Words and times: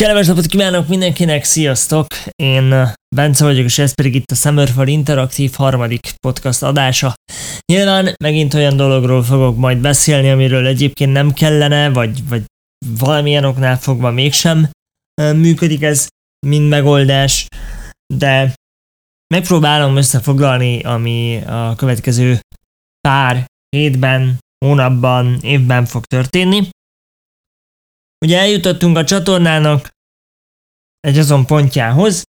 Kellemes 0.00 0.26
napot 0.26 0.46
kívánok 0.46 0.88
mindenkinek, 0.88 1.44
sziasztok! 1.44 2.06
Én 2.34 2.92
Bence 3.16 3.44
vagyok, 3.44 3.64
és 3.64 3.78
ez 3.78 3.94
pedig 3.94 4.14
itt 4.14 4.30
a 4.30 4.34
Summerfall 4.34 4.86
Interaktív 4.86 5.52
harmadik 5.52 6.14
podcast 6.26 6.62
adása. 6.62 7.14
Nyilván 7.72 8.14
megint 8.24 8.54
olyan 8.54 8.76
dologról 8.76 9.22
fogok 9.22 9.56
majd 9.56 9.78
beszélni, 9.78 10.30
amiről 10.30 10.66
egyébként 10.66 11.12
nem 11.12 11.32
kellene, 11.32 11.90
vagy, 11.90 12.28
vagy 12.28 12.42
valamilyen 12.98 13.44
oknál 13.44 13.78
fogva 13.78 14.10
mégsem 14.10 14.70
működik 15.22 15.82
ez, 15.82 16.06
mint 16.46 16.68
megoldás, 16.68 17.46
de 18.14 18.54
megpróbálom 19.34 19.96
összefoglalni, 19.96 20.80
ami 20.80 21.42
a 21.46 21.74
következő 21.76 22.40
pár 23.00 23.44
hétben, 23.76 24.38
hónapban, 24.64 25.38
évben 25.42 25.84
fog 25.84 26.04
történni. 26.04 26.68
Ugye 28.24 28.38
eljutottunk 28.38 28.96
a 28.96 29.04
csatornának 29.04 29.88
egy 31.00 31.18
azon 31.18 31.46
pontjához, 31.46 32.22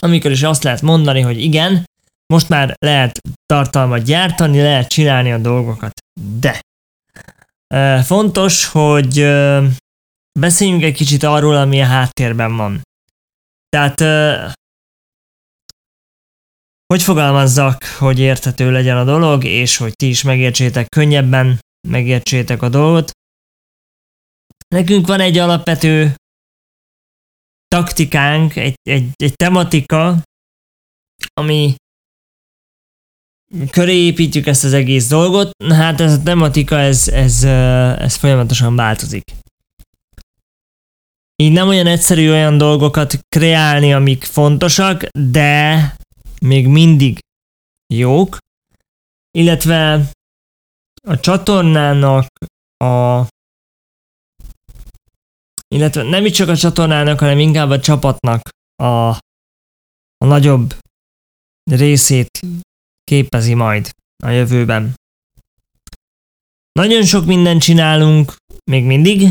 amikor 0.00 0.30
is 0.30 0.42
azt 0.42 0.62
lehet 0.62 0.82
mondani, 0.82 1.20
hogy 1.20 1.40
igen, 1.40 1.84
most 2.26 2.48
már 2.48 2.74
lehet 2.78 3.20
tartalmat 3.46 4.02
gyártani, 4.02 4.60
lehet 4.60 4.88
csinálni 4.88 5.32
a 5.32 5.38
dolgokat. 5.38 5.92
De 6.38 6.60
fontos, 8.02 8.66
hogy 8.66 9.14
beszéljünk 10.38 10.82
egy 10.82 10.94
kicsit 10.94 11.22
arról, 11.22 11.56
ami 11.56 11.80
a 11.80 11.86
háttérben 11.86 12.56
van. 12.56 12.82
Tehát 13.68 14.00
hogy 16.86 17.02
fogalmazzak, 17.02 17.84
hogy 17.84 18.18
érthető 18.18 18.70
legyen 18.70 18.96
a 18.96 19.04
dolog, 19.04 19.44
és 19.44 19.76
hogy 19.76 19.92
ti 19.92 20.08
is 20.08 20.22
megértsétek 20.22 20.88
könnyebben, 20.88 21.58
megértsétek 21.88 22.62
a 22.62 22.68
dolgot. 22.68 23.10
Nekünk 24.68 25.06
van 25.06 25.20
egy 25.20 25.38
alapvető 25.38 26.14
taktikánk, 27.74 28.56
egy, 28.56 28.74
egy, 28.82 29.10
egy 29.14 29.34
tematika, 29.34 30.22
ami 31.34 31.74
köré 33.70 33.96
építjük 33.96 34.46
ezt 34.46 34.64
az 34.64 34.72
egész 34.72 35.08
dolgot, 35.08 35.50
hát 35.72 36.00
ez 36.00 36.12
a 36.12 36.22
tematika, 36.22 36.78
ez, 36.78 37.08
ez, 37.08 37.42
ez 38.02 38.16
folyamatosan 38.16 38.76
változik. 38.76 39.22
Így 41.36 41.52
nem 41.52 41.68
olyan 41.68 41.86
egyszerű 41.86 42.30
olyan 42.30 42.58
dolgokat 42.58 43.18
kreálni, 43.28 43.92
amik 43.92 44.24
fontosak, 44.24 45.02
de 45.18 45.94
még 46.40 46.66
mindig 46.66 47.18
jók, 47.94 48.38
illetve 49.38 50.10
a 51.08 51.20
csatornának 51.20 52.26
a 52.84 53.26
illetve 55.74 56.02
nem 56.02 56.24
is 56.24 56.32
csak 56.32 56.48
a 56.48 56.56
csatornának, 56.56 57.18
hanem 57.18 57.38
inkább 57.38 57.70
a 57.70 57.80
csapatnak 57.80 58.48
a, 58.76 59.08
a 60.16 60.24
nagyobb 60.24 60.74
részét 61.70 62.40
képezi 63.04 63.54
majd 63.54 63.90
a 64.24 64.28
jövőben. 64.28 64.94
Nagyon 66.72 67.04
sok 67.04 67.24
mindent 67.24 67.62
csinálunk, 67.62 68.36
még 68.70 68.84
mindig. 68.84 69.28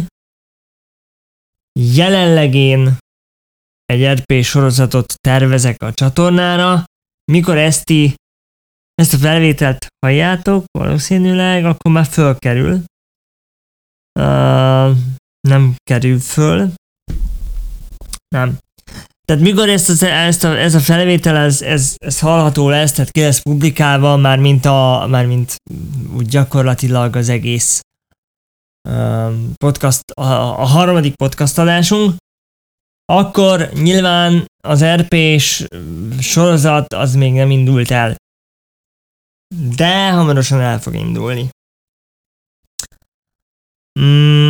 Jelenleg 1.79 2.53
én 2.53 2.97
egy 3.85 4.19
RP 4.19 4.43
sorozatot 4.43 5.13
tervezek 5.13 5.81
a 5.81 5.93
csatornára. 5.93 6.83
Mikor 7.31 7.57
ezt, 7.57 7.89
ezt 8.93 9.13
a 9.13 9.17
felvételt 9.17 9.87
halljátok, 10.05 10.63
valószínűleg, 10.71 11.65
akkor 11.65 11.91
már 11.91 12.05
fölkerül. 12.05 12.83
Uh, 14.19 14.68
nem 15.49 15.75
kerül 15.83 16.19
föl. 16.19 16.71
Nem. 18.35 18.57
Tehát 19.25 19.43
mikor 19.43 19.69
ezt, 19.69 19.89
az, 19.89 20.03
ezt 20.03 20.43
a, 20.43 20.57
ez 20.57 20.75
a 20.75 20.79
felvétel, 20.79 21.37
ez, 21.37 21.61
ez, 21.61 21.95
ez 21.97 22.19
hallható 22.19 22.69
lesz, 22.69 22.91
tehát 22.91 23.11
ki 23.11 23.21
lesz 23.21 23.41
publikálva, 23.41 24.17
már 24.17 24.39
mint, 24.39 24.65
a, 24.65 25.07
már 25.09 25.25
mint 25.25 25.55
úgy 26.15 26.25
gyakorlatilag 26.25 27.15
az 27.15 27.29
egész 27.29 27.81
uh, 28.89 29.33
podcast, 29.55 30.11
a, 30.11 30.23
a 30.61 30.65
harmadik 30.65 31.15
podcast 31.15 31.57
adásunk, 31.57 32.15
akkor 33.05 33.69
nyilván 33.73 34.45
az 34.63 34.85
RP-s 34.85 35.65
sorozat 36.19 36.93
az 36.93 37.15
még 37.15 37.33
nem 37.33 37.51
indult 37.51 37.91
el. 37.91 38.15
De 39.75 40.11
hamarosan 40.11 40.61
el 40.61 40.79
fog 40.79 40.95
indulni. 40.95 41.49
Mm, 43.99 44.48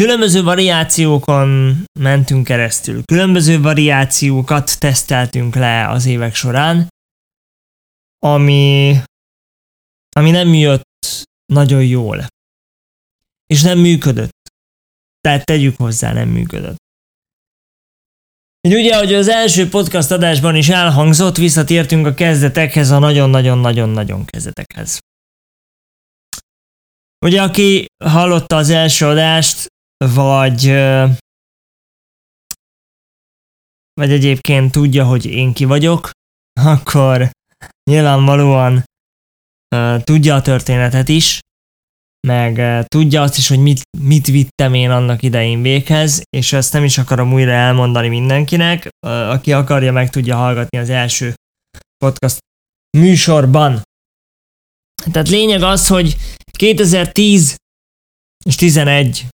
Különböző 0.00 0.42
variációkon 0.42 1.76
mentünk 2.00 2.44
keresztül, 2.44 3.04
különböző 3.04 3.60
variációkat 3.60 4.78
teszteltünk 4.78 5.54
le 5.54 5.88
az 5.88 6.06
évek 6.06 6.34
során, 6.34 6.88
ami, 8.18 8.96
ami 10.16 10.30
nem 10.30 10.54
jött 10.54 11.24
nagyon 11.52 11.84
jól. 11.84 12.26
És 13.46 13.62
nem 13.62 13.78
működött. 13.78 14.50
Tehát 15.20 15.44
tegyük 15.44 15.76
hozzá, 15.76 16.12
nem 16.12 16.28
működött. 16.28 16.76
Így 18.60 18.74
ugye, 18.74 18.96
hogy 18.96 19.14
az 19.14 19.28
első 19.28 19.68
podcast 19.68 20.10
adásban 20.10 20.56
is 20.56 20.68
elhangzott, 20.68 21.36
visszatértünk 21.36 22.06
a 22.06 22.14
kezdetekhez, 22.14 22.90
a 22.90 22.98
nagyon-nagyon-nagyon-nagyon 22.98 24.24
kezdetekhez. 24.24 24.98
Ugye, 27.24 27.42
aki 27.42 27.86
hallotta 28.04 28.56
az 28.56 28.70
első 28.70 29.06
adást, 29.06 29.74
vagy 30.04 30.70
vagy 34.00 34.12
egyébként 34.12 34.72
tudja, 34.72 35.04
hogy 35.04 35.26
én 35.26 35.52
ki 35.52 35.64
vagyok, 35.64 36.10
akkor 36.74 37.30
nyilvánvalóan 37.90 38.84
uh, 39.76 40.02
tudja 40.02 40.34
a 40.34 40.42
történetet 40.42 41.08
is, 41.08 41.38
meg 42.26 42.56
uh, 42.56 42.84
tudja 42.84 43.22
azt 43.22 43.36
is, 43.36 43.48
hogy 43.48 43.58
mit, 43.58 43.82
mit 43.98 44.26
vittem 44.26 44.74
én 44.74 44.90
annak 44.90 45.22
idején 45.22 45.62
véghez, 45.62 46.22
és 46.36 46.52
ezt 46.52 46.72
nem 46.72 46.84
is 46.84 46.98
akarom 46.98 47.32
újra 47.32 47.50
elmondani 47.50 48.08
mindenkinek, 48.08 48.88
uh, 49.06 49.30
aki 49.30 49.52
akarja, 49.52 49.92
meg 49.92 50.10
tudja 50.10 50.36
hallgatni 50.36 50.78
az 50.78 50.90
első 50.90 51.34
podcast 52.04 52.38
műsorban. 52.98 53.82
Tehát 55.12 55.28
lényeg 55.28 55.62
az, 55.62 55.86
hogy 55.86 56.16
2010 56.58 57.56
és 58.44 58.54
11 58.54 59.26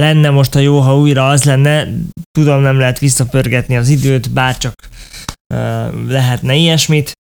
lenne 0.00 0.30
most 0.30 0.54
a 0.54 0.58
jó, 0.58 0.78
ha 0.78 0.98
újra 0.98 1.28
az 1.28 1.44
lenne, 1.44 1.88
tudom 2.30 2.60
nem 2.60 2.78
lehet 2.78 2.98
visszapörgetni 2.98 3.76
az 3.76 3.88
időt, 3.88 4.30
bárcsak 4.30 4.74
uh, 5.54 6.08
lehetne 6.08 6.54
ilyesmit, 6.54 7.12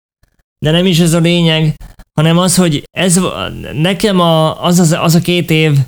de 0.58 0.70
nem 0.70 0.86
is 0.86 0.98
ez 0.98 1.12
a 1.12 1.18
lényeg, 1.18 1.74
hanem 2.14 2.38
az, 2.38 2.56
hogy 2.56 2.82
ez 2.90 3.20
nekem 3.72 4.20
a, 4.20 4.64
az, 4.64 4.78
az, 4.78 4.92
az 4.92 5.14
a 5.14 5.20
két 5.20 5.50
év, 5.50 5.78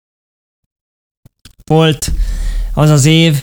volt 1.63 2.11
az 2.73 2.89
az 2.89 3.05
év, 3.05 3.41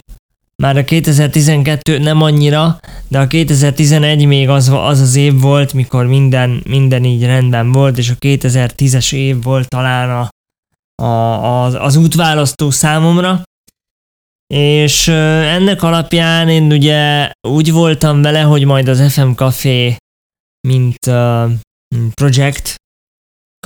már 0.64 0.76
a 0.76 0.84
2012 0.84 1.98
nem 1.98 2.22
annyira, 2.22 2.80
de 3.08 3.18
a 3.18 3.26
2011 3.26 4.26
még 4.26 4.48
az 4.48 4.68
az, 4.68 5.00
az 5.00 5.14
év 5.14 5.40
volt, 5.40 5.72
mikor 5.72 6.06
minden, 6.06 6.62
minden 6.68 7.04
így 7.04 7.24
rendben 7.24 7.72
volt, 7.72 7.98
és 7.98 8.10
a 8.10 8.14
2010-es 8.14 9.14
év 9.14 9.42
volt 9.42 9.68
talán 9.68 10.10
a, 10.10 10.28
a, 11.04 11.64
az, 11.64 11.74
az 11.74 11.96
útválasztó 11.96 12.70
számomra. 12.70 13.42
És 14.54 15.08
ennek 15.08 15.82
alapján 15.82 16.48
én 16.48 16.72
ugye 16.72 17.30
úgy 17.48 17.72
voltam 17.72 18.22
vele, 18.22 18.40
hogy 18.40 18.64
majd 18.64 18.88
az 18.88 19.12
FM 19.12 19.30
Café, 19.30 19.96
mint 20.68 21.06
uh, 21.06 21.50
projekt, 22.14 22.74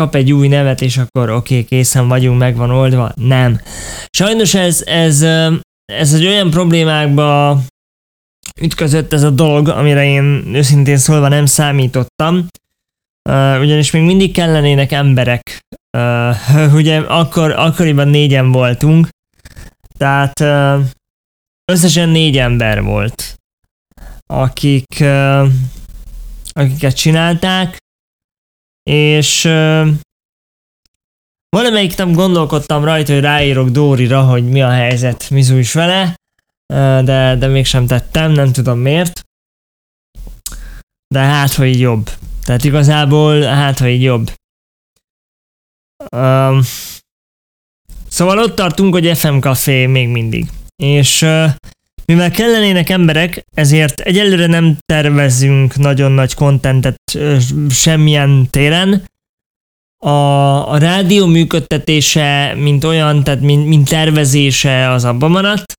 kap 0.00 0.14
egy 0.14 0.32
új 0.32 0.48
nevet, 0.48 0.80
és 0.80 0.96
akkor 0.96 1.30
oké, 1.30 1.54
okay, 1.54 1.64
készen 1.64 2.08
vagyunk, 2.08 2.38
meg 2.38 2.56
van 2.56 2.70
oldva. 2.70 3.12
Nem. 3.14 3.60
Sajnos 4.10 4.54
ez, 4.54 4.82
ez 4.86 5.24
ez 5.92 6.14
egy 6.14 6.26
olyan 6.26 6.50
problémákba 6.50 7.60
ütközött 8.60 9.12
ez 9.12 9.22
a 9.22 9.30
dolog, 9.30 9.68
amire 9.68 10.04
én 10.04 10.24
őszintén 10.54 10.96
szólva 10.96 11.28
nem 11.28 11.46
számítottam, 11.46 12.36
uh, 13.28 13.60
ugyanis 13.60 13.90
még 13.90 14.02
mindig 14.02 14.32
kellenének 14.32 14.92
emberek. 14.92 15.58
Uh, 15.98 16.74
ugye 16.74 16.98
akkor, 16.98 17.50
akkoriban 17.50 18.08
négyen 18.08 18.52
voltunk, 18.52 19.08
tehát 19.98 20.40
uh, 20.40 20.84
összesen 21.72 22.08
négy 22.08 22.38
ember 22.38 22.82
volt, 22.82 23.34
akik, 24.26 24.96
uh, 25.00 25.48
akiket 26.48 26.96
csinálták, 26.96 27.76
és 28.90 29.44
uh, 29.44 29.88
Valamelyik 31.56 31.96
nap 31.96 32.10
gondolkodtam 32.10 32.84
rajta, 32.84 33.12
hogy 33.12 33.22
ráírok 33.22 33.68
Dórira, 33.68 34.22
hogy 34.22 34.48
mi 34.48 34.62
a 34.62 34.70
helyzet 34.70 35.30
Mizu 35.30 35.60
vele, 35.72 36.14
de, 37.04 37.36
de 37.38 37.46
mégsem 37.46 37.86
tettem, 37.86 38.32
nem 38.32 38.52
tudom 38.52 38.78
miért. 38.78 39.22
De 41.14 41.18
hát, 41.18 41.52
hogy 41.52 41.80
jobb. 41.80 42.10
Tehát 42.44 42.64
igazából, 42.64 43.42
hát 43.42 43.78
ha 43.78 43.88
így 43.88 44.02
jobb. 44.02 44.32
Um, 46.16 46.62
szóval 48.08 48.38
ott 48.38 48.54
tartunk, 48.54 48.94
hogy 48.94 49.18
FM 49.18 49.38
Café 49.38 49.86
még 49.86 50.08
mindig. 50.08 50.50
És 50.76 51.22
uh, 51.22 51.50
mivel 52.04 52.30
kellenének 52.30 52.88
emberek, 52.88 53.44
ezért 53.54 54.00
egyelőre 54.00 54.46
nem 54.46 54.76
tervezünk 54.86 55.76
nagyon 55.76 56.12
nagy 56.12 56.34
kontentet 56.34 56.96
uh, 57.14 57.40
semmilyen 57.70 58.46
téren. 58.50 59.04
A, 60.04 60.08
a 60.70 60.78
rádió 60.78 61.26
működtetése, 61.26 62.54
mint 62.56 62.84
olyan, 62.84 63.24
tehát 63.24 63.40
mint, 63.40 63.66
mint 63.66 63.88
tervezése 63.88 64.90
az 64.90 65.04
abban 65.04 65.30
maradt, 65.30 65.72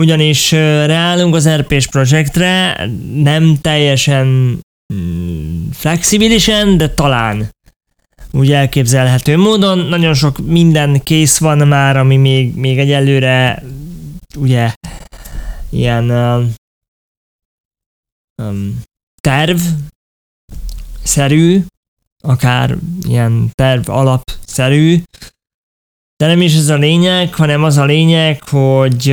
ugyanis 0.00 0.52
ráállunk 0.86 1.34
az 1.34 1.48
RP-s 1.48 1.86
projektre, 1.86 2.86
nem 3.14 3.56
teljesen 3.60 4.60
mm, 4.94 5.70
flexibilisen, 5.72 6.76
de 6.76 6.88
talán. 6.94 7.48
Úgy 8.32 8.52
elképzelhető 8.52 9.36
módon. 9.36 9.78
Nagyon 9.78 10.14
sok 10.14 10.38
minden 10.38 11.02
kész 11.02 11.38
van 11.38 11.68
már, 11.68 11.96
ami 11.96 12.16
még, 12.16 12.54
még 12.54 12.78
egyelőre 12.78 13.62
ugye 14.36 14.72
ilyen 15.70 16.10
um, 18.42 18.80
terv 19.20 19.58
szerű, 21.02 21.60
akár 22.20 22.76
ilyen 23.02 23.50
terv 23.52 23.88
alapszerű, 23.88 25.02
de 26.16 26.26
nem 26.26 26.40
is 26.40 26.56
ez 26.56 26.68
a 26.68 26.76
lényeg, 26.76 27.34
hanem 27.34 27.64
az 27.64 27.76
a 27.76 27.84
lényeg, 27.84 28.42
hogy 28.42 29.04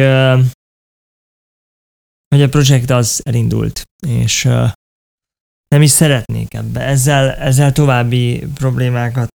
hogy 2.27 2.41
a 2.41 2.49
projekt 2.49 2.89
az 2.89 3.21
elindult, 3.25 3.83
és 4.07 4.43
nem 5.67 5.81
is 5.81 5.91
szeretnék 5.91 6.53
ebbe. 6.53 6.81
Ezzel, 6.81 7.33
ezzel 7.33 7.71
további 7.71 8.45
problémákat 8.53 9.31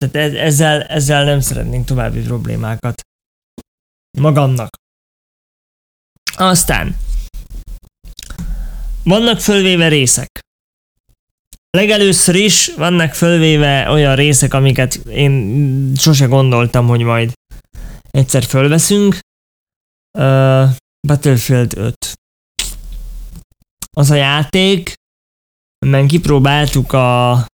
tehát 0.00 0.14
e, 0.14 0.44
ezzel, 0.44 0.82
ezzel 0.82 1.24
nem 1.24 1.40
szeretnénk 1.40 1.86
további 1.86 2.22
problémákat 2.22 3.00
magamnak. 4.18 4.68
Aztán 6.36 6.96
vannak 9.02 9.40
fölvéve 9.40 9.88
részek. 9.88 10.40
Legelőször 11.70 12.34
is 12.34 12.74
vannak 12.74 13.14
fölvéve 13.14 13.90
olyan 13.90 14.16
részek, 14.16 14.54
amiket 14.54 14.94
én 14.94 15.94
sose 15.96 16.26
gondoltam, 16.26 16.86
hogy 16.86 17.02
majd 17.02 17.32
egyszer 18.10 18.44
fölveszünk. 18.44 19.18
Uh, 20.18 20.68
Battlefield 21.08 21.76
5. 21.76 21.94
Az 23.92 24.10
a 24.10 24.14
játék, 24.14 24.94
mert 25.86 26.06
kipróbáltuk 26.06 26.92
a 26.92 27.46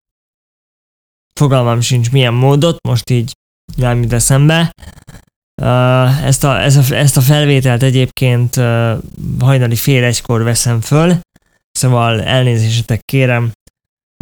fogalmam 1.41 1.81
sincs 1.81 2.11
milyen 2.11 2.35
módot, 2.35 2.87
most 2.88 3.11
így 3.11 3.32
nem 3.76 4.02
jut 4.02 4.12
eszembe. 4.12 4.73
Uh, 5.62 6.25
ezt, 6.25 6.44
a, 6.44 6.62
ezt, 6.62 6.91
a, 6.91 6.94
ezt 6.94 7.17
a 7.17 7.20
felvételt 7.20 7.82
egyébként 7.82 8.56
uh, 8.56 8.99
hajnali 9.38 9.76
fél 9.76 10.05
egykor 10.05 10.43
veszem 10.43 10.81
föl, 10.81 11.20
szóval 11.78 12.22
elnézésetek 12.22 13.00
kérem 13.04 13.52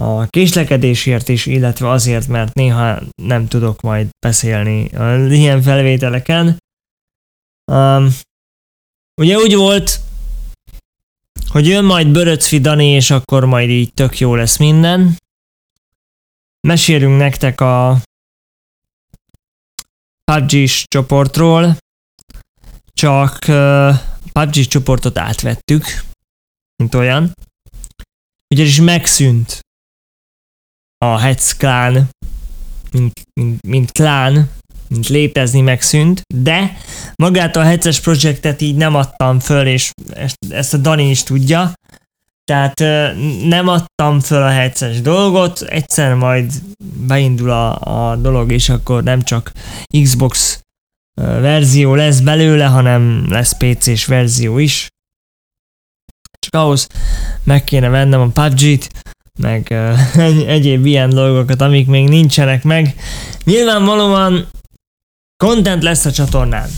a 0.02 0.26
késlekedésért 0.26 1.28
is, 1.28 1.46
illetve 1.46 1.90
azért, 1.90 2.26
mert 2.26 2.54
néha 2.54 2.98
nem 3.22 3.48
tudok 3.48 3.80
majd 3.80 4.08
beszélni 4.26 4.90
ilyen 5.30 5.62
felvételeken. 5.62 6.56
Um, 7.72 8.08
Ugye 9.14 9.36
úgy 9.36 9.54
volt, 9.54 10.00
hogy 11.46 11.66
jön 11.66 11.84
majd 11.84 12.08
Böröcfi 12.08 12.58
Dani, 12.58 12.86
és 12.86 13.10
akkor 13.10 13.44
majd 13.44 13.70
így 13.70 13.94
tök 13.94 14.18
jó 14.18 14.34
lesz 14.34 14.56
minden. 14.56 15.16
Mesélünk 16.60 17.18
nektek 17.18 17.60
a 17.60 18.00
pubg 20.24 20.68
csoportról, 20.84 21.76
csak 22.92 23.38
uh, 23.48 23.94
PUBG 24.32 24.66
csoportot 24.66 25.18
átvettük, 25.18 25.84
mint 26.82 26.94
olyan. 26.94 27.32
Ugyanis 28.54 28.80
megszűnt 28.80 29.60
a 30.98 31.18
Hetz 31.18 31.56
klán, 31.56 32.08
mint, 32.92 33.22
mint, 33.40 33.66
mint 33.66 33.92
klán, 33.92 34.50
mint 34.88 35.08
létezni 35.08 35.60
megszűnt, 35.60 36.22
de 36.34 36.76
magát 37.16 37.56
a 37.56 37.62
heces 37.62 38.00
projektet 38.00 38.60
így 38.60 38.76
nem 38.76 38.94
adtam 38.94 39.38
föl, 39.40 39.66
és 39.66 39.90
ezt, 40.48 40.74
a 40.74 40.76
Dani 40.76 41.10
is 41.10 41.22
tudja, 41.22 41.72
tehát 42.44 42.78
nem 43.44 43.68
adtam 43.68 44.20
föl 44.20 44.42
a 44.42 44.50
heces 44.50 45.00
dolgot, 45.00 45.60
egyszer 45.60 46.14
majd 46.14 46.52
beindul 47.06 47.50
a, 47.50 47.78
a 48.10 48.16
dolog, 48.16 48.52
és 48.52 48.68
akkor 48.68 49.02
nem 49.02 49.22
csak 49.22 49.52
Xbox 50.02 50.60
verzió 51.14 51.94
lesz 51.94 52.20
belőle, 52.20 52.66
hanem 52.66 53.30
lesz 53.30 53.56
PC-s 53.56 54.06
verzió 54.06 54.58
is. 54.58 54.90
Csak 56.42 56.54
ahhoz 56.54 56.86
meg 57.44 57.64
kéne 57.64 57.88
vennem 57.88 58.20
a 58.20 58.28
PUBG-t, 58.28 58.88
meg 59.40 59.74
egyéb 60.56 60.86
ilyen 60.86 61.10
dolgokat, 61.10 61.60
amik 61.60 61.86
még 61.86 62.08
nincsenek 62.08 62.62
meg. 62.62 62.94
Nyilvánvalóan 63.44 64.48
Content 65.42 65.82
lesz 65.82 66.04
a 66.04 66.12
csatornán. 66.12 66.70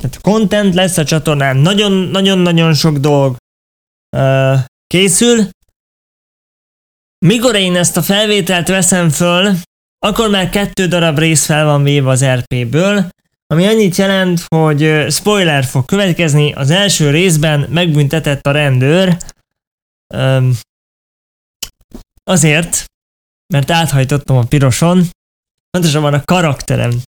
Tehát 0.00 0.20
content 0.20 0.74
lesz 0.74 0.96
a 0.96 1.04
csatornán. 1.04 1.56
Nagyon-nagyon-nagyon 1.56 2.74
sok 2.74 2.96
dolg 2.96 3.36
uh, 4.16 4.58
készül. 4.86 5.48
Mikor 7.26 7.54
én 7.54 7.76
ezt 7.76 7.96
a 7.96 8.02
felvételt 8.02 8.68
veszem 8.68 9.10
föl, 9.10 9.54
akkor 9.98 10.30
már 10.30 10.50
kettő 10.50 10.86
darab 10.86 11.18
rész 11.18 11.44
fel 11.44 11.64
van 11.64 11.82
véve 11.82 12.10
az 12.10 12.24
RP-ből, 12.24 13.08
ami 13.46 13.66
annyit 13.66 13.96
jelent, 13.96 14.44
hogy 14.46 15.06
spoiler 15.10 15.64
fog 15.64 15.84
következni, 15.84 16.52
az 16.52 16.70
első 16.70 17.10
részben 17.10 17.60
megbüntetett 17.70 18.46
a 18.46 18.50
rendőr, 18.50 19.16
um, 20.14 20.58
azért, 22.24 22.84
mert 23.54 23.70
áthajtottam 23.70 24.36
a 24.36 24.42
piroson, 24.42 25.04
pontosabban 25.70 26.14
a 26.14 26.24
karakterem 26.24 27.02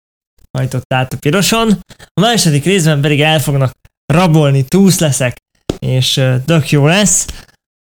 hajtott 0.58 0.94
át 0.94 1.14
a 1.14 1.18
piroson. 1.18 1.80
A 2.14 2.20
második 2.20 2.64
részben 2.64 3.02
pedig 3.02 3.22
el 3.22 3.40
fognak 3.40 3.72
rabolni, 4.14 4.66
túsz 4.66 5.00
leszek, 5.00 5.38
és 5.80 6.22
tök 6.46 6.70
jó 6.70 6.86
lesz, 6.86 7.28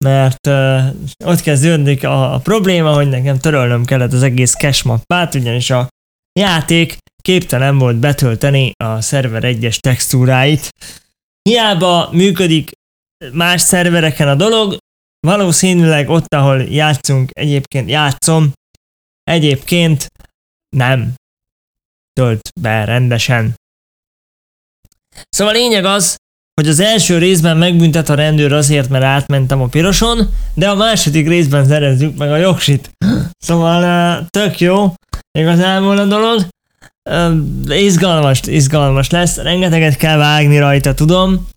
mert 0.06 0.48
uh, 0.48 0.86
ott 1.26 1.42
kezdődik 1.42 2.04
a, 2.04 2.34
a 2.34 2.40
probléma, 2.40 2.94
hogy 2.94 3.10
nekem 3.10 3.40
törölnöm 3.40 3.86
kellett 3.86 4.14
az 4.14 4.24
egész 4.24 4.54
cache 4.54 4.82
mappát, 4.86 5.36
ugyanis 5.36 5.70
a 5.70 5.88
játék 6.40 6.98
képtelen 7.28 7.78
volt 7.78 7.96
betölteni 7.96 8.72
a 8.84 9.02
szerver 9.02 9.44
egyes 9.44 9.80
textúráit. 9.80 10.70
Hiába 11.42 12.10
működik 12.12 12.72
más 13.32 13.62
szervereken 13.62 14.28
a 14.28 14.36
dolog, 14.36 14.78
valószínűleg 15.28 16.10
ott, 16.10 16.34
ahol 16.34 16.62
játszunk, 16.62 17.30
egyébként 17.34 17.90
játszom, 17.90 18.52
egyébként 19.24 20.08
nem 20.76 21.14
tölt 22.14 22.50
be 22.62 22.86
rendesen. 22.86 23.56
Szóval 25.30 25.54
a 25.54 25.58
lényeg 25.58 25.86
az, 25.86 26.16
hogy 26.54 26.68
az 26.68 26.80
első 26.80 27.18
részben 27.18 27.58
megbüntet 27.58 28.10
a 28.10 28.16
rendőr 28.16 28.54
azért, 28.54 28.90
mert 28.90 29.04
átmentem 29.04 29.62
a 29.62 29.68
piroson, 29.68 30.30
de 30.54 30.70
a 30.70 30.76
második 30.76 31.28
részben 31.28 31.66
szerezzük 31.66 32.18
meg 32.18 32.32
a 32.32 32.38
jogsit. 32.38 32.90
Szóval 33.38 34.26
tök 34.30 34.60
jó, 34.60 34.94
igazából 35.32 35.98
a 35.98 36.06
dolog. 36.06 36.48
Izgalmas, 37.68 38.42
izgalmas 38.46 39.10
lesz, 39.10 39.38
rengeteget 39.38 39.96
kell 39.96 40.18
vágni 40.18 40.58
rajta, 40.58 40.94
tudom, 40.94 41.48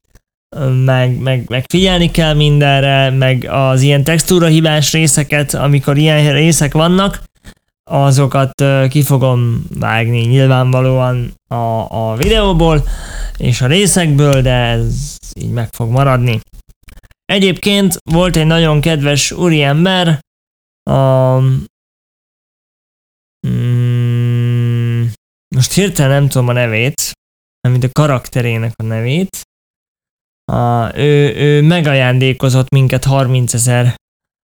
meg, 0.85 1.19
meg, 1.19 1.45
meg 1.49 1.65
figyelni 1.69 2.11
kell 2.11 2.35
mindenre, 2.35 3.11
meg 3.11 3.49
az 3.51 3.81
ilyen 3.81 4.05
textúra 4.05 4.47
hibás 4.47 4.93
részeket, 4.93 5.55
amikor 5.55 5.99
ilyen 5.99 6.33
részek 6.33 6.73
vannak, 6.73 7.23
azokat 7.91 8.65
ki 8.89 9.03
fogom 9.03 9.65
vágni 9.79 10.21
nyilvánvalóan 10.21 11.35
a, 11.49 11.55
a 12.11 12.17
videóból 12.17 12.83
és 13.37 13.61
a 13.61 13.67
részekből, 13.67 14.43
de 14.43 14.53
ez 14.55 15.17
így 15.35 15.51
meg 15.51 15.69
fog 15.73 15.91
maradni. 15.91 16.41
Egyébként 17.25 17.97
volt 18.11 18.37
egy 18.37 18.47
nagyon 18.47 18.81
kedves 18.81 19.33
úriember, 19.33 20.19
a, 20.91 21.39
mm, 23.49 24.00
most 25.61 25.73
hirtelen 25.73 26.11
nem 26.11 26.29
tudom 26.29 26.49
a 26.49 26.53
nevét, 26.53 27.13
mint 27.69 27.85
a 27.85 27.89
karakterének 27.93 28.73
a 28.77 28.83
nevét, 28.83 29.41
a, 30.53 30.97
ő, 30.97 31.35
ő 31.35 31.63
megajándékozott 31.63 32.69
minket 32.69 33.05
30 33.05 33.55
ezer 33.55 33.95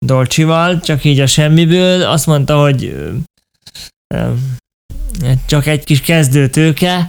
Dolcsival, 0.07 0.81
csak 0.81 1.05
így 1.05 1.21
a 1.21 1.27
semmiből. 1.27 2.03
Azt 2.03 2.27
mondta, 2.27 2.61
hogy 2.61 2.97
csak 5.47 5.67
egy 5.67 5.85
kis 5.85 6.01
kezdőtőke, 6.01 7.09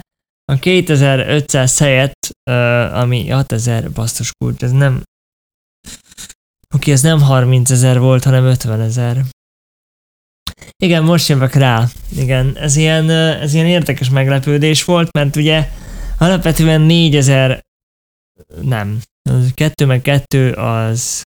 a 0.51 0.55
2500 0.59 1.77
helyett, 1.77 2.29
ami 2.93 3.29
6000 3.29 3.91
basztos 3.91 4.31
kult, 4.37 4.63
ez 4.63 4.71
nem, 4.71 5.01
Oké, 6.75 6.91
ez 6.91 7.01
nem 7.01 7.21
30 7.21 7.71
ezer 7.71 7.99
volt, 7.99 8.23
hanem 8.23 8.45
50 8.45 8.81
ezer. 8.81 9.25
Igen, 10.83 11.03
most 11.03 11.27
jövök 11.27 11.53
rá. 11.53 11.87
Igen, 12.15 12.57
ez 12.57 12.75
ilyen, 12.75 13.09
ez 13.09 13.53
ilyen 13.53 13.65
érdekes 13.65 14.09
meglepődés 14.09 14.83
volt, 14.83 15.11
mert 15.11 15.35
ugye 15.35 15.69
alapvetően 16.17 16.81
4000 16.81 17.61
nem, 18.61 19.01
az 19.29 19.51
2 19.53 19.85
meg 19.85 20.01
2 20.01 20.51
az 20.51 21.21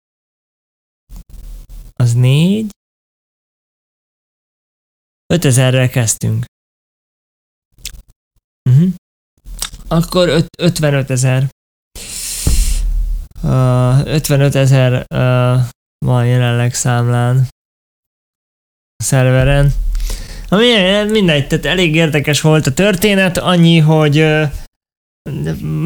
az 1.94 2.14
4 2.14 2.70
5000-rel 5.34 5.88
kezdtünk. 5.92 6.44
Uh-huh. 8.70 8.92
Akkor 9.88 10.28
öt, 10.28 10.46
55 10.58 11.10
ezer. 11.10 11.48
Uh, 13.42 14.06
55 14.06 14.54
ezer 14.54 14.92
uh, 14.92 15.68
van 15.98 16.26
jelenleg 16.26 16.74
számlán 16.74 17.48
szerveren. 19.02 19.72
Ami 20.48 20.66
mindegy, 21.10 21.46
tehát 21.46 21.64
elég 21.64 21.94
érdekes 21.94 22.40
volt 22.40 22.66
a 22.66 22.72
történet, 22.72 23.38
annyi, 23.38 23.78
hogy 23.78 24.26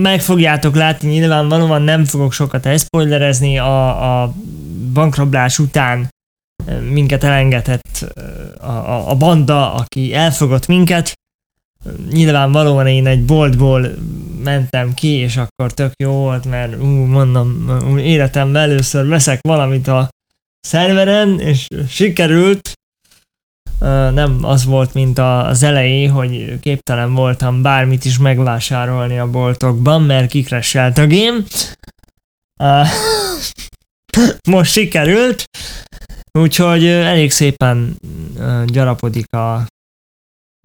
meg 0.00 0.20
fogjátok 0.20 0.74
látni, 0.74 1.08
nyilvánvalóan 1.08 1.82
nem 1.82 2.04
fogok 2.04 2.32
sokat 2.32 2.66
elszpoilerezni, 2.66 3.58
a, 3.58 4.22
a 4.22 4.34
bankrablás 4.92 5.58
után 5.58 6.08
minket 6.90 7.24
elengedett 7.24 8.14
a, 8.60 8.66
a, 8.66 9.10
a 9.10 9.14
banda, 9.14 9.74
aki 9.74 10.14
elfogott 10.14 10.66
minket. 10.66 11.12
Nyilvánvalóan 12.10 12.86
én 12.86 13.06
egy 13.06 13.24
boltból 13.24 13.88
mentem 14.42 14.94
ki, 14.94 15.08
és 15.08 15.36
akkor 15.36 15.72
tök 15.72 15.92
jó 16.02 16.12
volt, 16.12 16.44
mert 16.44 16.74
ú, 16.74 16.86
mondom, 16.86 17.98
életemben 17.98 18.62
először 18.62 19.06
veszek 19.06 19.38
valamit 19.40 19.88
a 19.88 20.08
szerveren, 20.60 21.40
és 21.40 21.66
sikerült. 21.88 22.72
Nem 24.14 24.38
az 24.42 24.64
volt, 24.64 24.94
mint 24.94 25.18
az 25.18 25.62
elejé, 25.62 26.06
hogy 26.06 26.60
képtelen 26.60 27.14
voltam 27.14 27.62
bármit 27.62 28.04
is 28.04 28.18
megvásárolni 28.18 29.18
a 29.18 29.30
boltokban, 29.30 30.02
mert 30.02 30.30
kikreselt 30.30 30.98
a 30.98 31.06
game. 31.06 31.38
Most 34.50 34.72
sikerült, 34.72 35.44
Úgyhogy 36.38 36.86
elég 36.86 37.30
szépen 37.30 37.96
gyarapodik 38.66 39.32
a 39.32 39.66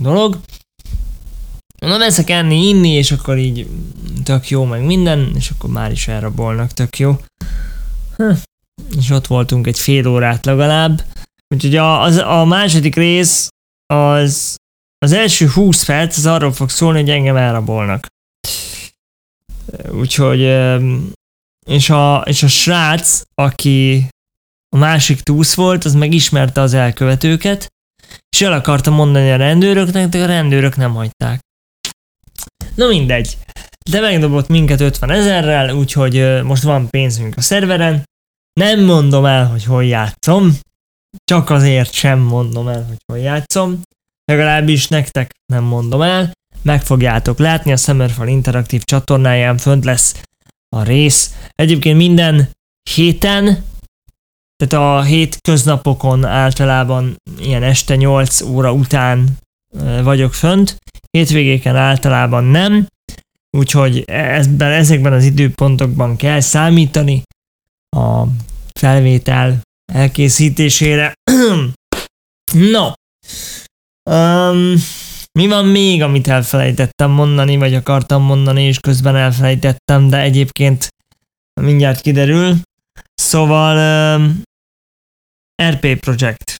dolog. 0.03 0.39
Na 1.79 1.97
veszek 1.97 2.29
enni, 2.29 2.67
inni, 2.67 2.89
és 2.89 3.11
akkor 3.11 3.37
így 3.37 3.67
tök 4.23 4.49
jó, 4.49 4.63
meg 4.63 4.85
minden, 4.85 5.31
és 5.35 5.49
akkor 5.49 5.69
már 5.69 5.91
is 5.91 6.07
elrabolnak, 6.07 6.71
tök 6.71 6.99
jó. 6.99 7.15
Hm. 8.15 8.31
És 8.97 9.09
ott 9.09 9.27
voltunk 9.27 9.67
egy 9.67 9.79
fél 9.79 10.07
órát 10.07 10.45
legalább. 10.45 11.03
Úgyhogy 11.55 11.75
a, 11.75 12.01
az, 12.01 12.17
a 12.17 12.45
második 12.45 12.95
rész 12.95 13.47
az, 13.93 14.55
az 14.97 15.11
első 15.11 15.47
20 15.47 15.85
perc 15.85 16.17
az 16.17 16.25
arról 16.25 16.51
fog 16.51 16.69
szólni, 16.69 16.99
hogy 16.99 17.09
engem 17.09 17.35
elrabolnak. 17.35 18.07
Úgyhogy 19.91 20.41
és 21.65 21.89
a, 21.89 22.23
és 22.25 22.43
a 22.43 22.47
srác, 22.47 23.21
aki 23.33 24.07
a 24.75 24.77
másik 24.77 25.21
túsz 25.21 25.55
volt, 25.55 25.85
az 25.85 25.93
megismerte 25.93 26.61
az 26.61 26.73
elkövetőket, 26.73 27.67
és 28.29 28.41
el 28.41 28.53
akarta 28.53 28.91
mondani 28.91 29.31
a 29.31 29.35
rendőröknek, 29.35 30.09
de 30.09 30.23
a 30.23 30.25
rendőrök 30.25 30.75
nem 30.75 30.93
hagyták. 30.93 31.39
Na 32.75 32.87
mindegy. 32.87 33.37
De 33.91 33.99
megdobott 33.99 34.47
minket 34.47 34.81
50 34.81 35.09
ezerrel, 35.09 35.75
úgyhogy 35.75 36.43
most 36.43 36.63
van 36.63 36.89
pénzünk 36.89 37.37
a 37.37 37.41
szerveren. 37.41 38.03
Nem 38.53 38.83
mondom 38.83 39.25
el, 39.25 39.47
hogy 39.47 39.63
hol 39.63 39.85
játszom. 39.85 40.59
Csak 41.23 41.49
azért 41.49 41.93
sem 41.93 42.19
mondom 42.19 42.67
el, 42.67 42.85
hogy 42.85 42.97
hol 43.05 43.17
játszom. 43.21 43.81
Legalábbis 44.25 44.87
nektek 44.87 45.31
nem 45.53 45.63
mondom 45.63 46.01
el. 46.01 46.31
Meg 46.61 46.81
fogjátok 46.81 47.39
látni, 47.39 47.71
a 47.71 47.77
Summerfall 47.77 48.27
interaktív 48.27 48.83
csatornáján 48.83 49.57
fönt 49.57 49.85
lesz 49.85 50.21
a 50.75 50.83
rész. 50.83 51.35
Egyébként 51.55 51.97
minden 51.97 52.49
héten 52.89 53.65
tehát 54.57 54.85
a 54.85 55.03
hét 55.03 55.37
köznapokon 55.41 56.25
általában 56.25 57.15
ilyen 57.39 57.63
este 57.63 57.95
8 57.95 58.41
óra 58.41 58.73
után 58.73 59.37
vagyok 60.03 60.33
fönt, 60.33 60.77
hétvégéken 61.09 61.75
általában 61.75 62.43
nem, 62.43 62.87
úgyhogy 63.57 64.03
ezben, 64.07 64.71
ezekben 64.71 65.13
az 65.13 65.23
időpontokban 65.23 66.15
kell 66.15 66.39
számítani 66.39 67.21
a 67.97 68.23
felvétel 68.79 69.61
elkészítésére. 69.97 71.13
no, 72.75 72.91
um, 74.09 74.73
mi 75.39 75.47
van 75.47 75.65
még, 75.65 76.01
amit 76.01 76.27
elfelejtettem 76.27 77.11
mondani, 77.11 77.57
vagy 77.57 77.73
akartam 77.73 78.23
mondani, 78.23 78.63
és 78.63 78.79
közben 78.79 79.15
elfelejtettem, 79.15 80.09
de 80.09 80.19
egyébként 80.19 80.87
mindjárt 81.61 82.01
kiderül. 82.01 82.55
Szóval 83.13 83.75
um, 84.17 84.41
RP 85.63 85.99
Project. 85.99 86.55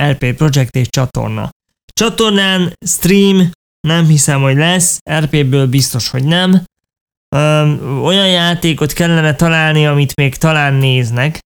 RP 0.00 0.34
Project 0.34 0.76
és 0.76 0.88
csatorna. 0.88 1.50
Csatornán 1.92 2.72
stream 2.86 3.50
nem 3.80 4.06
hiszem, 4.06 4.40
hogy 4.40 4.56
lesz, 4.56 4.98
RP-ből 5.10 5.66
biztos, 5.66 6.08
hogy 6.08 6.24
nem. 6.24 6.64
Um, 7.36 8.02
olyan 8.02 8.28
játékot 8.28 8.92
kellene 8.92 9.34
találni, 9.34 9.86
amit 9.86 10.16
még 10.16 10.36
talán 10.36 10.74
néznek, 10.74 11.38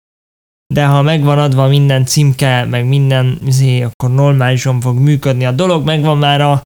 de 0.75 0.87
ha 0.87 1.03
megvan 1.03 1.39
adva 1.39 1.67
minden 1.67 2.07
címke, 2.07 2.65
meg 2.65 2.87
minden, 2.87 3.39
izé, 3.45 3.83
akkor 3.83 4.11
normálisan 4.11 4.81
fog 4.81 4.99
működni 4.99 5.45
a 5.45 5.53
dolog, 5.53 5.85
megvan 5.85 6.19
már 6.19 6.41
a, 6.41 6.63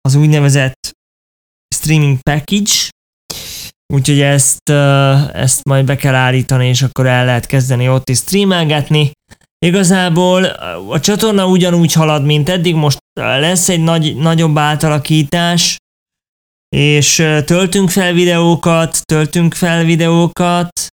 az 0.00 0.14
úgynevezett 0.14 0.90
streaming 1.74 2.18
package, 2.20 2.90
Úgyhogy 3.92 4.20
ezt, 4.20 4.70
ezt 5.32 5.64
majd 5.64 5.84
be 5.84 5.96
kell 5.96 6.14
állítani, 6.14 6.68
és 6.68 6.82
akkor 6.82 7.06
el 7.06 7.24
lehet 7.24 7.46
kezdeni 7.46 7.88
ott 7.88 8.08
is 8.08 8.18
streamelgetni. 8.18 9.10
Igazából 9.66 10.44
a 10.88 11.00
csatorna 11.00 11.46
ugyanúgy 11.46 11.92
halad, 11.92 12.24
mint 12.24 12.48
eddig, 12.48 12.74
most 12.74 12.98
lesz 13.20 13.68
egy 13.68 13.82
nagy, 13.82 14.16
nagyobb 14.16 14.58
átalakítás, 14.58 15.76
és 16.76 17.14
töltünk 17.44 17.90
fel 17.90 18.12
videókat, 18.12 19.00
töltünk 19.04 19.54
fel 19.54 19.84
videókat, 19.84 20.86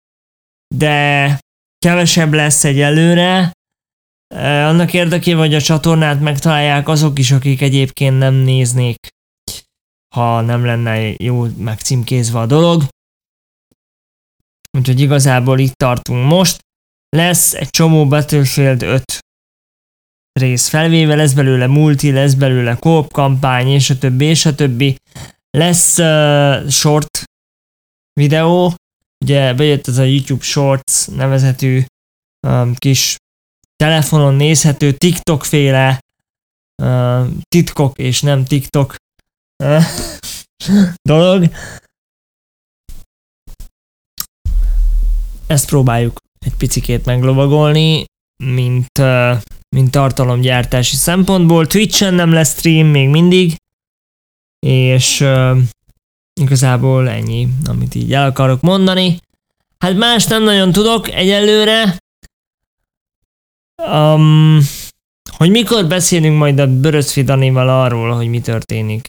de 0.75 1.39
kevesebb 1.77 2.33
lesz 2.33 2.63
egy 2.63 2.79
előre. 2.79 3.51
Annak 4.35 4.93
érdekében, 4.93 5.39
hogy 5.39 5.55
a 5.55 5.61
csatornát 5.61 6.19
megtalálják 6.19 6.87
azok 6.87 7.19
is, 7.19 7.31
akik 7.31 7.61
egyébként 7.61 8.17
nem 8.17 8.33
néznék 8.33 8.97
ha 10.15 10.41
nem 10.41 10.65
lenne 10.65 11.13
jó 11.17 11.45
megcímkézve 11.57 12.39
a 12.39 12.45
dolog. 12.45 12.83
Úgyhogy 14.77 14.99
igazából 14.99 15.59
itt 15.59 15.73
tartunk 15.73 16.27
most. 16.27 16.59
Lesz 17.09 17.53
egy 17.53 17.69
csomó 17.69 18.07
Battlefield 18.07 18.81
5 18.81 19.19
rész 20.39 20.67
felvéve, 20.67 21.15
lesz 21.15 21.33
belőle 21.33 21.67
multi, 21.67 22.11
lesz 22.11 22.33
belőle 22.33 22.75
coop 22.75 23.11
kampány, 23.11 23.67
és 23.67 23.89
a 23.89 23.97
többi, 23.97 24.25
és 24.25 24.45
a 24.45 24.55
többi. 24.55 24.95
Lesz 25.57 25.97
uh, 25.97 26.69
short 26.69 27.23
videó, 28.13 28.73
ugye 29.25 29.53
bejött 29.53 29.87
ez 29.87 29.97
a 29.97 30.03
YouTube 30.03 30.43
Shorts 30.43 31.07
nevezetű 31.07 31.83
um, 32.47 32.75
kis 32.75 33.15
telefonon 33.75 34.33
nézhető 34.33 34.91
TikTok 34.91 35.43
féle 35.43 35.99
uh, 36.83 37.27
titkok 37.47 37.97
és 37.97 38.21
nem 38.21 38.45
TikTok 38.45 38.95
dolog. 41.09 41.49
Ezt 45.47 45.67
próbáljuk 45.67 46.19
egy 46.39 46.55
picikét 46.55 47.05
meglovagolni, 47.05 48.05
mint, 48.43 49.01
mint 49.75 49.91
tartalomgyártási 49.91 50.95
szempontból. 50.95 51.67
Twitch-en 51.67 52.13
nem 52.13 52.31
lesz 52.31 52.57
stream 52.57 52.87
még 52.87 53.09
mindig, 53.09 53.55
és 54.59 55.21
uh, 55.21 55.57
igazából 56.41 57.09
ennyi, 57.09 57.47
amit 57.65 57.95
így 57.95 58.13
el 58.13 58.25
akarok 58.25 58.61
mondani. 58.61 59.19
Hát 59.77 59.97
más 59.97 60.25
nem 60.25 60.43
nagyon 60.43 60.71
tudok 60.71 61.09
egyelőre. 61.09 61.97
Um, 63.91 64.59
hogy 65.37 65.49
mikor 65.49 65.87
beszélünk 65.87 66.37
majd 66.37 66.59
a 66.59 66.67
Böröszfidanival 66.67 67.69
arról, 67.69 68.15
hogy 68.15 68.27
mi 68.27 68.41
történik 68.41 69.07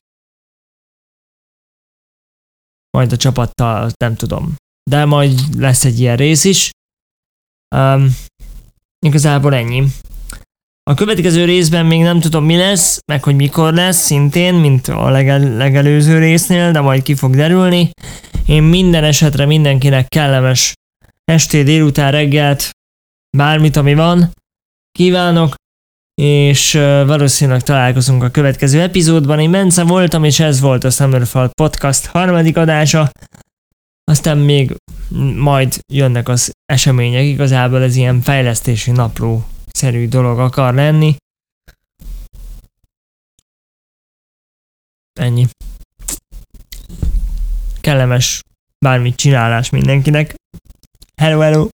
majd 2.91 3.13
a 3.13 3.17
csapattal, 3.17 3.91
nem 3.97 4.15
tudom. 4.15 4.55
De 4.91 5.05
majd 5.05 5.41
lesz 5.57 5.85
egy 5.85 6.01
ilyen 6.01 6.17
rész 6.17 6.45
is. 6.45 6.71
Um, 7.77 8.17
igazából 9.07 9.55
ennyi. 9.55 9.85
A 10.91 10.95
következő 10.95 11.45
részben 11.45 11.87
még 11.87 12.03
nem 12.03 12.21
tudom 12.21 12.45
mi 12.45 12.57
lesz, 12.57 12.99
meg 13.13 13.23
hogy 13.23 13.35
mikor 13.35 13.75
lesz 13.75 13.97
szintén, 13.97 14.55
mint 14.55 14.89
a 14.89 15.09
legel- 15.09 15.57
legelőző 15.57 16.19
résznél, 16.19 16.73
de 16.73 16.81
majd 16.81 17.03
ki 17.03 17.15
fog 17.15 17.35
derülni. 17.37 17.91
Én 18.47 18.63
minden 18.63 19.05
esetre 19.05 19.47
mindenkinek 19.47 20.09
kellemes 20.09 20.73
estét, 21.25 21.65
délután, 21.65 22.11
reggelt, 22.11 22.71
bármit, 23.37 23.77
ami 23.77 23.95
van, 23.95 24.31
kívánok, 24.93 25.55
és 26.15 26.73
valószínűleg 27.07 27.63
találkozunk 27.63 28.23
a 28.23 28.31
következő 28.31 28.81
epizódban. 28.81 29.41
Én 29.41 29.51
Bence 29.51 29.85
voltam, 29.85 30.25
és 30.25 30.41
ez 30.41 30.61
volt 30.61 30.85
a 30.85 30.91
Summerfall 30.91 31.51
Podcast 31.61 32.07
harmadik 32.07 32.57
adása. 32.57 33.11
Aztán 34.05 34.39
még 34.39 34.77
majd 35.37 35.79
jönnek 35.93 36.29
az 36.29 36.51
események, 36.73 37.25
igazából 37.25 37.83
ez 37.83 37.97
ilyen 37.97 38.21
fejlesztési 38.21 38.91
napló 38.91 39.45
szerű 39.73 40.09
dolog 40.09 40.39
akar 40.39 40.75
lenni. 40.75 41.17
Ennyi. 45.21 45.47
Kellemes 47.81 48.43
bármit 48.79 49.17
csinálás 49.17 49.71
mindenkinek. 49.71 50.35
Hello, 51.17 51.41
hello! 51.41 51.71